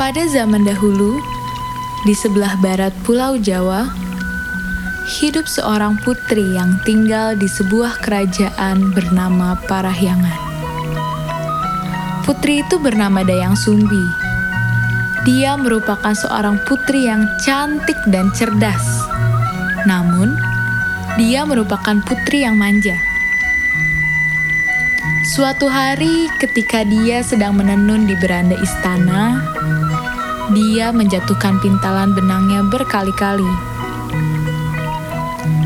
[0.00, 1.20] Pada zaman dahulu,
[2.08, 3.84] di sebelah barat Pulau Jawa,
[5.04, 10.40] hidup seorang putri yang tinggal di sebuah kerajaan bernama Parahyangan.
[12.24, 14.00] Putri itu bernama Dayang Sumbi.
[15.28, 19.04] Dia merupakan seorang putri yang cantik dan cerdas.
[19.84, 20.32] Namun,
[21.20, 22.96] dia merupakan putri yang manja.
[25.28, 29.36] Suatu hari, ketika dia sedang menenun di beranda istana,
[30.50, 33.46] dia menjatuhkan pintalan benangnya berkali-kali.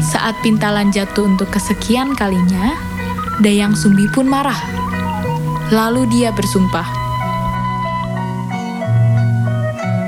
[0.04, 2.76] Saat pintalan jatuh untuk kesekian kalinya,
[3.40, 4.58] Dayang Sumbi pun marah.
[5.72, 6.86] Lalu dia bersumpah,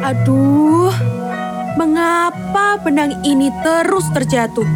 [0.07, 0.95] Aduh,
[1.75, 4.69] mengapa benang ini terus terjatuh?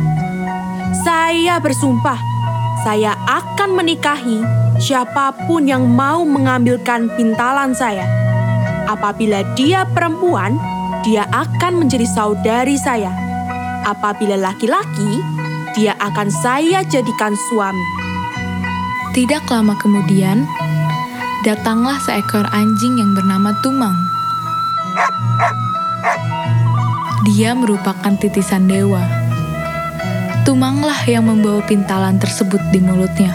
[1.06, 2.18] Saya bersumpah,
[2.82, 4.42] saya akan menikahi
[4.80, 8.29] siapa pun yang mau mengambilkan pintalan saya.
[8.90, 10.58] Apabila dia perempuan,
[11.06, 13.14] dia akan menjadi saudari saya.
[13.86, 15.22] Apabila laki-laki,
[15.78, 17.86] dia akan saya jadikan suami.
[19.14, 20.42] Tidak lama kemudian,
[21.46, 23.94] datanglah seekor anjing yang bernama Tumang.
[27.30, 29.06] Dia merupakan titisan dewa.
[30.42, 33.30] Tumanglah yang membawa pintalan tersebut di mulutnya.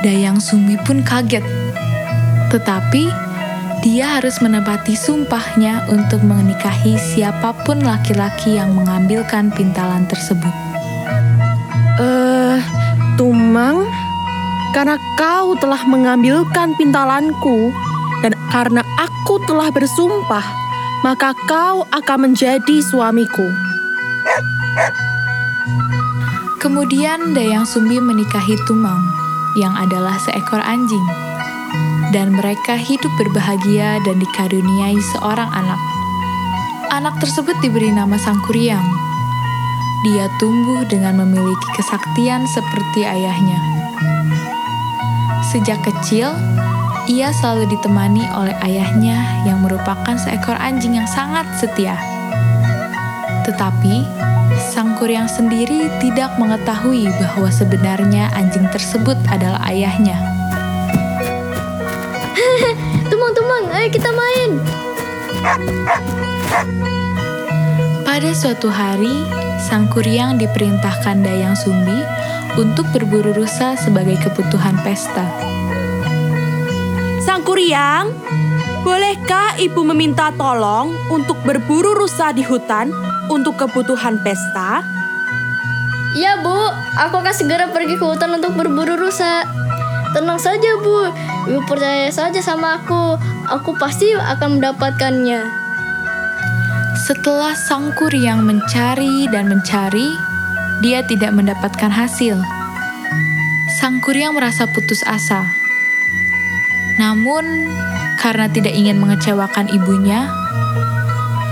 [0.00, 1.44] Dayang Sumbi pun kaget.
[2.48, 3.23] Tetapi,
[3.80, 10.52] dia harus menepati sumpahnya untuk menikahi siapa pun laki-laki yang mengambilkan pintalan tersebut.
[11.98, 12.58] Eh,
[13.14, 13.86] Tumang,
[14.74, 17.70] karena kau telah mengambilkan pintalanku
[18.26, 20.42] dan karena aku telah bersumpah,
[21.06, 23.46] maka kau akan menjadi suamiku.
[26.58, 28.98] Kemudian Dayang Sumbi menikahi Tumang,
[29.54, 31.06] yang adalah seekor anjing.
[32.14, 35.80] Dan mereka hidup berbahagia dan dikaruniai seorang anak.
[36.94, 38.86] Anak tersebut diberi nama Sangkuriang.
[40.06, 43.58] Dia tumbuh dengan memiliki kesaktian seperti ayahnya.
[45.50, 46.30] Sejak kecil,
[47.10, 51.98] ia selalu ditemani oleh ayahnya yang merupakan seekor anjing yang sangat setia.
[53.42, 54.06] Tetapi,
[54.70, 60.43] sang kuryang sendiri tidak mengetahui bahwa sebenarnya anjing tersebut adalah ayahnya.
[63.84, 64.50] Ayo kita main.
[68.00, 69.28] Pada suatu hari,
[69.60, 72.00] sang kuryang diperintahkan Dayang Sumbi
[72.56, 75.28] untuk berburu rusa sebagai kebutuhan pesta.
[77.28, 78.08] Sang Kuryang,
[78.88, 82.88] bolehkah ibu meminta tolong untuk berburu rusa di hutan
[83.28, 84.80] untuk kebutuhan pesta?
[86.16, 86.56] Iya bu,
[87.04, 89.44] aku akan segera pergi ke hutan untuk berburu rusa.
[90.16, 91.12] Tenang saja bu,
[91.52, 93.33] ibu percaya saja sama aku.
[93.44, 95.44] Aku pasti akan mendapatkannya.
[97.04, 100.08] Setelah sang kuryang mencari dan mencari,
[100.80, 102.40] dia tidak mendapatkan hasil.
[103.76, 105.44] Sang kuryang merasa putus asa.
[106.96, 107.68] Namun,
[108.16, 110.24] karena tidak ingin mengecewakan ibunya,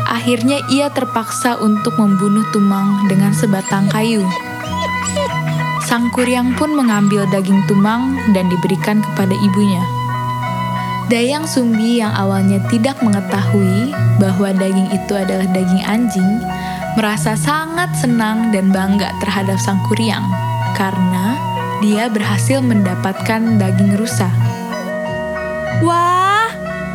[0.09, 4.25] akhirnya ia terpaksa untuk membunuh Tumang dengan sebatang kayu.
[5.85, 10.02] Sang kuryang pun mengambil daging Tumang dan diberikan kepada ibunya.
[11.11, 13.91] Dayang Sumbi yang awalnya tidak mengetahui
[14.23, 16.33] bahwa daging itu adalah daging anjing,
[16.95, 20.25] merasa sangat senang dan bangga terhadap sang kuryang
[20.79, 21.35] karena
[21.83, 24.31] dia berhasil mendapatkan daging rusa.
[25.83, 26.47] Wah,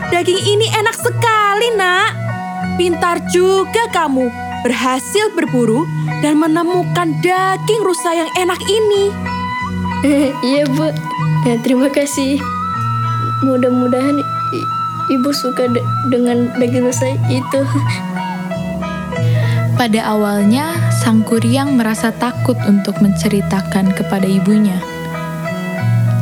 [0.09, 2.11] daging ini enak sekali, Nak.
[2.79, 4.31] Pintar juga kamu
[4.63, 5.83] berhasil berburu
[6.23, 9.05] dan menemukan daging rusa yang enak ini.
[10.45, 10.93] Iya bu,
[11.49, 12.37] ya, terima kasih.
[13.45, 14.21] Mudah-mudahan
[15.13, 17.61] ibu suka de- dengan daging rusa itu.
[19.77, 24.81] Pada awalnya, sang kuryang merasa takut untuk menceritakan kepada ibunya.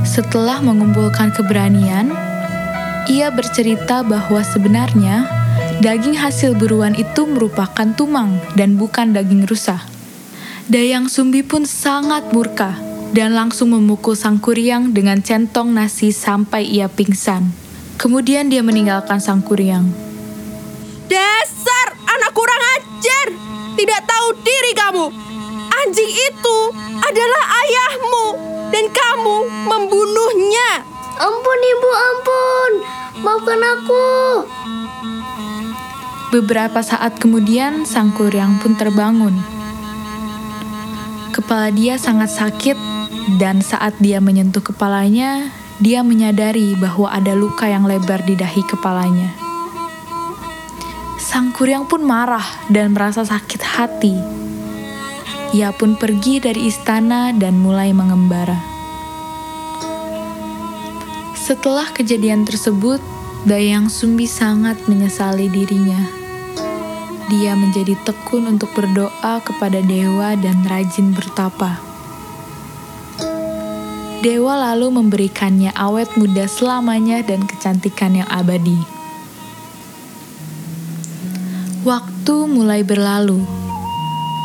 [0.03, 2.11] Setelah mengumpulkan keberanian,
[3.07, 5.25] ia bercerita bahwa sebenarnya
[5.79, 9.81] daging hasil buruan itu merupakan tumang dan bukan daging rusa.
[10.67, 12.84] Dayang Sumbi pun sangat murka
[13.15, 17.47] dan langsung memukul sang kuryang dengan centong nasi sampai ia pingsan.
[17.95, 19.87] Kemudian dia meninggalkan sang kuryang.
[21.07, 23.27] Dasar anak kurang ajar!
[23.79, 25.05] Tidak tahu diri kamu.
[25.79, 26.57] Anjing itu
[26.99, 28.25] adalah ayahmu
[28.75, 30.83] dan kamu membunuhnya.
[31.15, 32.71] Ampun ibu, ampun.
[33.23, 34.07] Maafkan aku.
[36.35, 39.39] Beberapa saat kemudian, sang kuryang pun terbangun.
[41.31, 42.94] Kepala dia sangat sakit,
[43.35, 45.51] dan saat dia menyentuh kepalanya,
[45.83, 49.35] dia menyadari bahwa ada luka yang lebar di dahi kepalanya.
[51.19, 54.15] Sang Kuryang pun marah dan merasa sakit hati.
[55.51, 58.55] Ia pun pergi dari istana dan mulai mengembara.
[61.35, 62.97] Setelah kejadian tersebut,
[63.45, 66.01] Dayang Sumbi sangat menyesali dirinya.
[67.29, 71.84] Dia menjadi tekun untuk berdoa kepada dewa dan rajin bertapa.
[74.25, 78.73] Dewa lalu memberikannya awet muda selamanya dan kecantikan yang abadi.
[81.85, 83.45] Waktu mulai berlalu,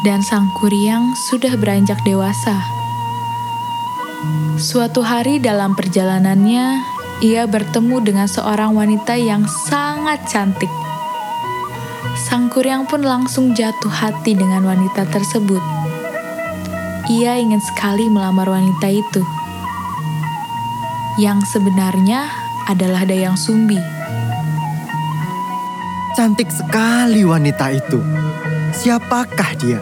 [0.04, 2.60] dan sang kuryang sudah beranjak dewasa.
[4.60, 6.84] Suatu hari dalam perjalanannya,
[7.24, 10.68] ia bertemu dengan seorang wanita yang sangat cantik.
[12.28, 15.64] Sang kuryang pun langsung jatuh hati dengan wanita tersebut.
[17.08, 19.24] Ia ingin sekali melamar wanita itu,
[21.18, 22.30] yang sebenarnya
[22.70, 23.80] adalah Dayang Sumbi.
[26.14, 27.98] Cantik sekali wanita itu.
[28.76, 29.80] Siapakah dia?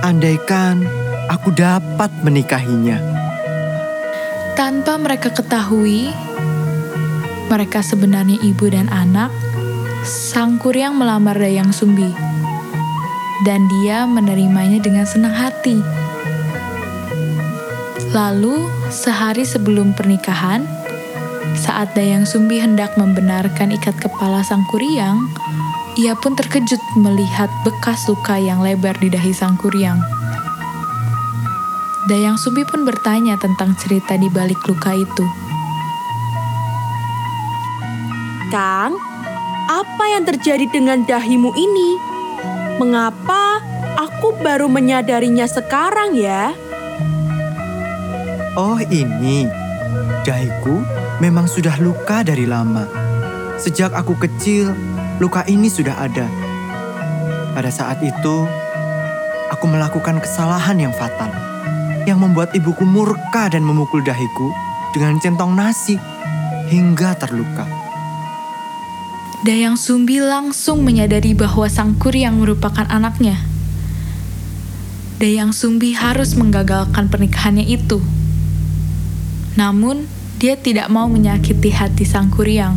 [0.00, 0.86] Andaikan
[1.28, 2.96] aku dapat menikahinya.
[4.52, 6.12] Tanpa mereka ketahui,
[7.48, 9.32] mereka sebenarnya ibu dan anak,
[10.04, 12.08] Sang Kuryang melamar Dayang Sumbi.
[13.42, 16.01] Dan dia menerimanya dengan senang hati.
[18.12, 20.68] Lalu, sehari sebelum pernikahan,
[21.56, 25.32] saat Dayang Sumbi hendak membenarkan ikat kepala Sang Kuryang,
[25.96, 29.96] ia pun terkejut melihat bekas luka yang lebar di dahi Sang Kuryang.
[32.04, 35.24] Dayang Sumbi pun bertanya tentang cerita di balik luka itu.
[38.52, 38.92] Kang,
[39.72, 41.90] apa yang terjadi dengan dahimu ini?
[42.76, 43.64] Mengapa
[43.96, 46.52] aku baru menyadarinya sekarang ya?
[48.52, 49.48] Oh ini,
[50.28, 50.84] dahiku
[51.24, 52.84] memang sudah luka dari lama.
[53.56, 54.76] Sejak aku kecil,
[55.24, 56.28] luka ini sudah ada.
[57.56, 58.44] Pada saat itu,
[59.48, 61.32] aku melakukan kesalahan yang fatal.
[62.04, 64.52] Yang membuat ibuku murka dan memukul dahiku
[64.92, 65.96] dengan centong nasi
[66.68, 67.64] hingga terluka.
[69.48, 73.40] Dayang Sumbi langsung menyadari bahwa Sang Kuryang merupakan anaknya.
[75.16, 78.04] Dayang Sumbi harus menggagalkan pernikahannya itu.
[79.52, 80.08] Namun,
[80.40, 82.74] dia tidak mau menyakiti hati Sang Kuryang.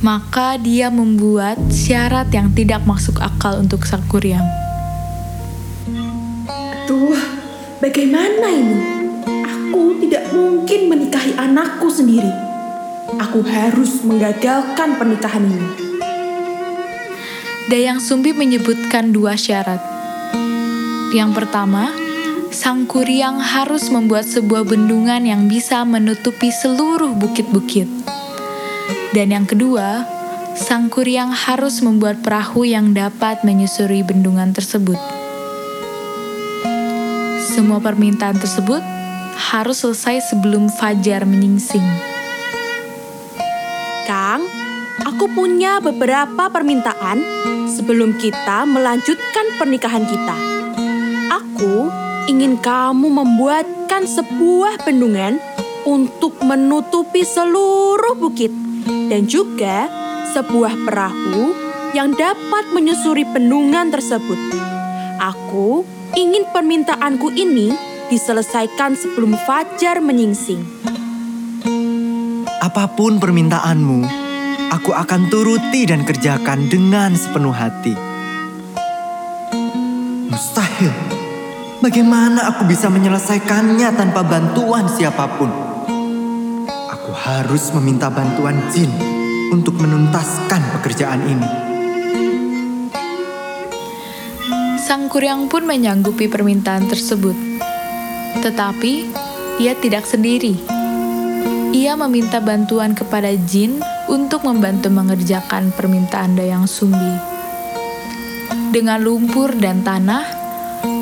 [0.00, 4.44] Maka dia membuat syarat yang tidak masuk akal untuk Sang Kuryang.
[6.50, 7.16] Aduh,
[7.78, 8.78] bagaimana ini?
[9.46, 12.32] Aku tidak mungkin menikahi anakku sendiri.
[13.20, 15.68] Aku harus menggagalkan pernikahan ini.
[17.70, 19.78] Dayang Sumbi menyebutkan dua syarat.
[21.14, 21.94] Yang pertama,
[22.50, 27.86] Sang Kuryang harus membuat sebuah bendungan yang bisa menutupi seluruh bukit-bukit.
[29.14, 30.02] Dan yang kedua,
[30.58, 34.98] Sang Kuryang harus membuat perahu yang dapat menyusuri bendungan tersebut.
[37.54, 38.82] Semua permintaan tersebut
[39.54, 41.86] harus selesai sebelum fajar menyingsing.
[44.10, 44.42] Kang,
[45.06, 47.22] aku punya beberapa permintaan
[47.70, 50.36] sebelum kita melanjutkan pernikahan kita.
[51.30, 55.40] Aku ingin kamu membuatkan sebuah bendungan
[55.88, 58.52] untuk menutupi seluruh bukit
[59.08, 59.88] dan juga
[60.36, 61.56] sebuah perahu
[61.96, 64.38] yang dapat menyusuri bendungan tersebut.
[65.20, 65.82] Aku
[66.14, 67.74] ingin permintaanku ini
[68.08, 70.62] diselesaikan sebelum fajar menyingsing.
[72.60, 74.06] Apa pun permintaanmu,
[74.70, 77.94] aku akan turuti dan kerjakan dengan sepenuh hati.
[80.30, 81.09] Mustahil.
[81.80, 85.48] Bagaimana aku bisa menyelesaikannya tanpa bantuan siapa pun?
[86.92, 88.92] Aku harus meminta bantuan jin
[89.48, 91.48] untuk menuntaskan pekerjaan ini.
[94.76, 97.32] Sang Kuryang pun menyanggupi permintaan tersebut.
[98.44, 98.92] Tetapi,
[99.56, 100.60] ia tidak sendiri.
[101.72, 107.16] Ia meminta bantuan kepada jin untuk membantu mengerjakan permintaan Dayang Sumbi.
[108.68, 110.39] Dengan lumpur dan tanah,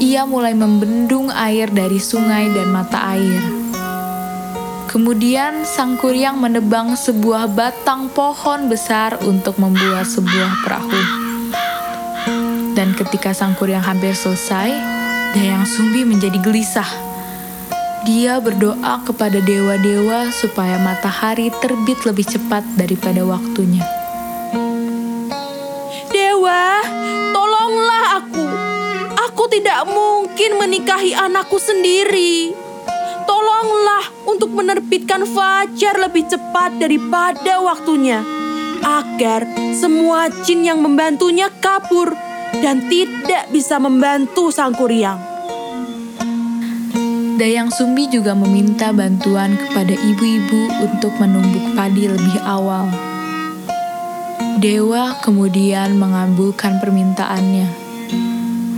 [0.09, 3.45] ia mulai membendung air dari sungai dan mata air.
[4.88, 11.03] Kemudian Sang Kuryang menebang sebuah batang pohon besar untuk membuat sebuah perahu.
[12.73, 14.73] Dan ketika Sang Kuryang hampir selesai,
[15.37, 16.88] Dayang Sumbi menjadi gelisah.
[18.09, 23.85] Dia berdoa kepada dewa-dewa supaya matahari terbit lebih cepat daripada waktunya.
[26.09, 26.81] Dewa,
[29.59, 32.55] tidak mungkin menikahi anakku sendiri.
[33.27, 38.23] Tolonglah untuk menerbitkan fajar lebih cepat daripada waktunya.
[38.79, 39.43] agar
[39.75, 42.15] semua jin yang membantunya kabur
[42.62, 45.19] dan tidak bisa membantu Sang Kuryang.
[47.35, 52.87] Dayang Sumbi juga meminta bantuan kepada ibu-ibu untuk menumbuk padi lebih awal.
[54.62, 57.77] Dewa kemudian mengabulkan permintaannya.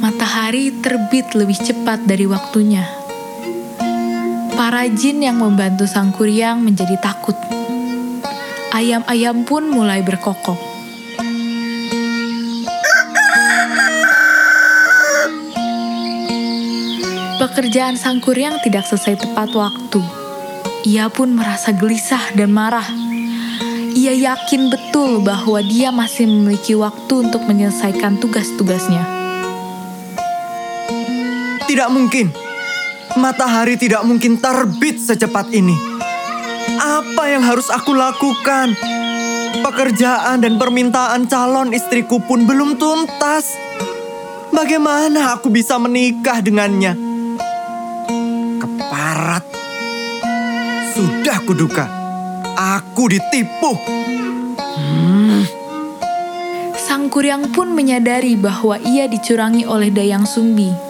[0.00, 2.88] Matahari terbit lebih cepat dari waktunya.
[4.56, 7.36] Para jin yang membantu Sang Kuryang menjadi takut.
[8.72, 10.56] Ayam-ayam pun mulai berkokok.
[17.36, 20.00] Pekerjaan Sang Kuryang tidak selesai tepat waktu.
[20.88, 22.88] Ia pun merasa gelisah dan marah.
[23.92, 29.19] Ia yakin betul bahwa dia masih memiliki waktu untuk menyelesaikan tugas-tugasnya.
[31.70, 32.34] Tidak mungkin.
[33.14, 35.78] Matahari tidak mungkin terbit secepat ini.
[36.82, 38.74] Apa yang harus aku lakukan?
[39.62, 43.54] Pekerjaan dan permintaan calon istriku pun belum tuntas.
[44.50, 46.98] Bagaimana aku bisa menikah dengannya?
[48.58, 49.46] Keparat.
[50.98, 51.86] Sudah kuduga.
[52.82, 53.78] Aku ditipu.
[56.82, 60.89] Sang Kuryang pun menyadari bahwa ia dicurangi oleh Dayang Sumbi.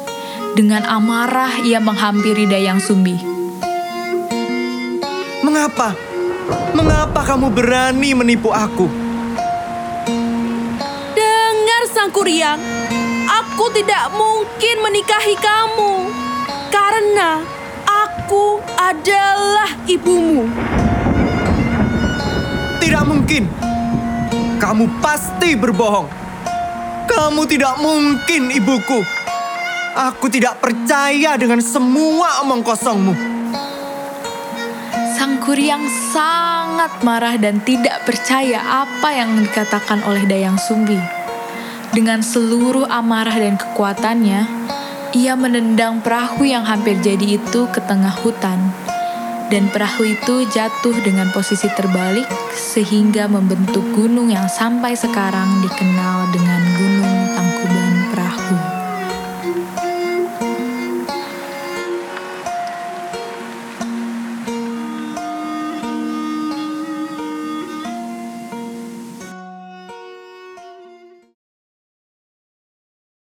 [0.50, 3.14] Dengan amarah ia menghampiri Dayang Sumbi.
[5.46, 5.94] Mengapa?
[6.74, 8.90] Mengapa kamu berani menipu aku?
[11.14, 12.58] Dengar Sang Kuryang,
[13.30, 16.10] aku tidak mungkin menikahi kamu
[16.74, 17.46] karena
[17.86, 20.50] aku adalah ibumu.
[22.82, 23.46] Tidak mungkin.
[24.58, 26.10] Kamu pasti berbohong.
[27.06, 29.20] Kamu tidak mungkin ibuku.
[29.90, 33.10] Aku tidak percaya dengan semua omong kosongmu.
[35.18, 35.82] Sang Kuryang
[36.14, 40.94] sangat marah dan tidak percaya apa yang dikatakan oleh Dayang Sumbi.
[41.90, 44.46] Dengan seluruh amarah dan kekuatannya,
[45.10, 48.70] ia menendang perahu yang hampir jadi itu ke tengah hutan.
[49.50, 56.62] Dan perahu itu jatuh dengan posisi terbalik sehingga membentuk gunung yang sampai sekarang dikenal dengan
[56.78, 57.20] Gunung